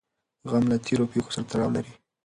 غم 0.49 0.63
له 0.71 0.77
تېرو 0.85 1.05
پېښو 1.11 1.29
سره 1.35 1.47
تړاو 1.49 1.73
لري. 1.75 1.93